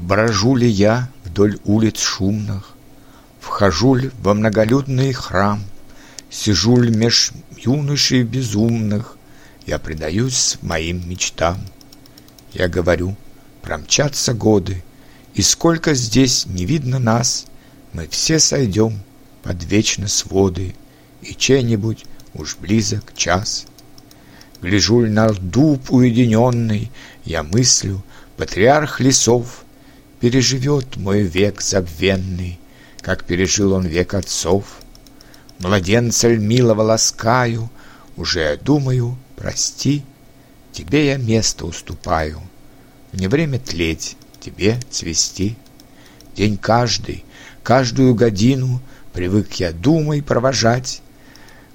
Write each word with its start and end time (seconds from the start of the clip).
Брожу 0.00 0.56
ли 0.56 0.66
я 0.66 1.10
вдоль 1.24 1.58
улиц 1.64 2.00
шумных, 2.00 2.74
Вхожу 3.38 3.94
ли 3.94 4.10
во 4.22 4.32
многолюдный 4.32 5.12
храм, 5.12 5.62
Сижу 6.30 6.80
ли 6.80 6.90
меж 6.90 7.32
юношей 7.58 8.22
безумных, 8.22 9.18
Я 9.66 9.78
предаюсь 9.78 10.56
моим 10.62 11.06
мечтам. 11.06 11.58
Я 12.54 12.68
говорю, 12.68 13.14
промчатся 13.60 14.32
годы, 14.32 14.82
И 15.34 15.42
сколько 15.42 15.92
здесь 15.92 16.46
не 16.46 16.64
видно 16.64 16.98
нас, 16.98 17.44
Мы 17.92 18.08
все 18.08 18.38
сойдем 18.38 19.00
под 19.42 19.62
вечно 19.64 20.08
своды, 20.08 20.74
И 21.20 21.34
чей-нибудь 21.34 22.06
уж 22.32 22.56
близок 22.56 23.14
час. 23.14 23.66
Гляжу 24.62 25.02
ли 25.02 25.10
на 25.10 25.28
дуб 25.28 25.92
уединенный, 25.92 26.90
Я 27.26 27.42
мыслю, 27.42 28.02
патриарх 28.38 29.00
лесов 29.00 29.64
Переживет 30.20 30.96
мой 30.96 31.22
век 31.22 31.62
забвенный, 31.62 32.60
Как 33.00 33.24
пережил 33.24 33.72
он 33.72 33.86
век 33.86 34.12
отцов. 34.12 34.82
Младенца 35.58 36.28
ль 36.28 36.38
милого 36.38 36.82
ласкаю, 36.82 37.70
Уже 38.16 38.58
думаю, 38.58 39.16
прости, 39.36 40.04
Тебе 40.72 41.06
я 41.06 41.16
место 41.16 41.64
уступаю, 41.64 42.42
Мне 43.12 43.30
время 43.30 43.58
тлеть, 43.58 44.16
тебе 44.40 44.78
цвести. 44.90 45.56
День 46.36 46.58
каждый, 46.58 47.24
каждую 47.62 48.14
годину 48.14 48.82
Привык 49.14 49.54
я 49.54 49.72
думой 49.72 50.22
провожать, 50.22 51.00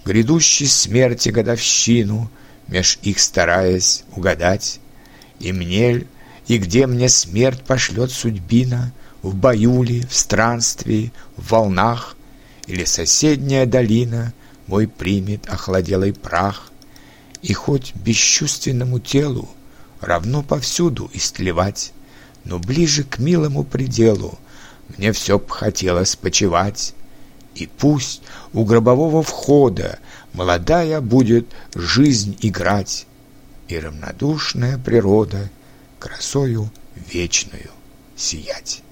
Грядущей 0.06 0.68
смерти 0.68 1.30
годовщину 1.30 2.30
Меж 2.68 3.00
их 3.02 3.20
стараясь 3.20 4.04
угадать. 4.16 4.80
И 5.40 5.52
мне 5.52 5.94
ль, 5.94 6.08
и 6.48 6.58
где 6.58 6.86
мне 6.88 7.10
смерть 7.10 7.64
пошлет 7.64 8.12
судьбина, 8.12 8.92
В 9.22 9.34
бою 9.34 9.82
ли, 9.82 10.06
в 10.06 10.16
странстве, 10.16 11.12
в 11.36 11.50
волнах, 11.52 12.16
Или 12.68 12.86
соседняя 12.86 13.66
долина 13.66 14.34
Мой 14.68 14.88
примет 14.88 15.50
охладелый 15.50 16.14
прах, 16.14 16.72
И 17.42 17.54
хоть 17.54 17.96
бесчувственному 17.96 19.00
телу 19.00 19.50
Равно 20.02 20.44
повсюду 20.44 21.10
истлевать, 21.14 21.94
Но 22.44 22.60
ближе 22.60 23.04
к 23.04 23.18
милому 23.18 23.64
пределу 23.64 24.38
Мне 24.98 25.12
все 25.14 25.40
б 25.40 25.46
хотелось 25.50 26.16
почевать. 26.16 26.94
И 27.56 27.68
пусть 27.68 28.22
у 28.54 28.66
гробового 28.66 29.24
входа 29.24 29.98
Молодая 30.34 31.02
будет 31.02 31.48
жизнь 31.74 32.38
играть, 32.42 33.08
И 33.68 33.80
равнодушная 33.80 34.78
природа 34.78 35.50
Красою 36.06 36.70
вечную 36.96 37.72
сиять. 38.16 38.84